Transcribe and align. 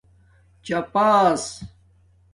چپݳس 0.65 1.43